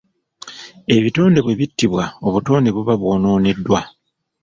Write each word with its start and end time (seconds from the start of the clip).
Ebitonde 0.95 1.39
bwe 1.41 1.57
bittibwa 1.59 2.05
obutonde 2.27 2.69
buba 2.75 2.93
bwonooneddwa. 3.01 3.81